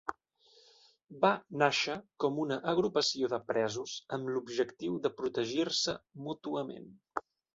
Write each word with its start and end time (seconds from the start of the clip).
Va 1.25 1.29
nàixer 1.63 1.97
com 2.25 2.39
una 2.45 2.57
agrupació 2.71 3.29
de 3.35 3.39
presos 3.51 3.93
amb 4.17 4.33
l'objectiu 4.37 4.97
de 5.05 5.13
protegir-se 5.21 5.95
mútuament. 6.29 6.91